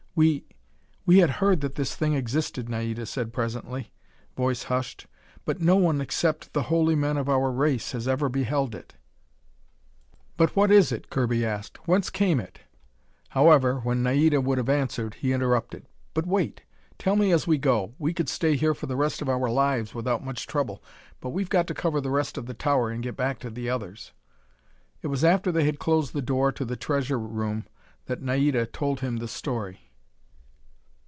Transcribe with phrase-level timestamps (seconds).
[0.13, 0.45] "We
[1.05, 3.93] we had heard that this thing existed," Naida said presently,
[4.35, 5.07] voice hushed,
[5.45, 8.95] "but no one except the holy men of our race has ever beheld it."
[10.35, 11.87] "But, what is it?" Kirby asked.
[11.87, 12.59] "Whence came it?"
[13.29, 15.85] However, when Naida would have answered, he interrupted.
[16.13, 16.63] "But wait!
[16.99, 17.93] Tell me as we go.
[17.97, 20.83] We could stay here for the rest of our lives without much trouble,
[21.21, 23.69] but we've got to cover the rest of the tower and get back to the
[23.69, 24.11] others."
[25.01, 27.65] It was after they had closed the door to the treasure room
[28.07, 29.87] that Naida told him the story.